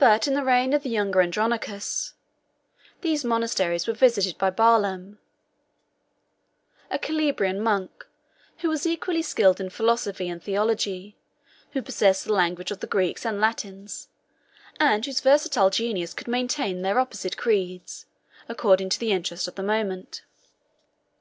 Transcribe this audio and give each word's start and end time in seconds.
But 0.00 0.26
in 0.26 0.34
the 0.34 0.42
reign 0.42 0.72
of 0.72 0.82
the 0.82 0.88
younger 0.88 1.20
Andronicus, 1.22 2.14
these 3.00 3.24
monasteries 3.24 3.86
were 3.86 3.92
visited 3.92 4.38
by 4.38 4.50
Barlaam, 4.50 5.20
41 6.88 6.90
a 6.90 6.98
Calabrian 6.98 7.60
monk, 7.60 8.08
who 8.58 8.68
was 8.68 8.88
equally 8.88 9.22
skilled 9.22 9.60
in 9.60 9.70
philosophy 9.70 10.28
and 10.28 10.42
theology; 10.42 11.16
who 11.74 11.80
possessed 11.80 12.24
the 12.24 12.32
language 12.32 12.72
of 12.72 12.80
the 12.80 12.88
Greeks 12.88 13.24
and 13.24 13.40
Latins; 13.40 14.08
and 14.80 15.06
whose 15.06 15.20
versatile 15.20 15.70
genius 15.70 16.12
could 16.12 16.26
maintain 16.26 16.82
their 16.82 16.98
opposite 16.98 17.36
creeds, 17.36 18.06
according 18.48 18.88
to 18.88 18.98
the 18.98 19.12
interest 19.12 19.46
of 19.46 19.54
the 19.54 19.62
moment. 19.62 20.22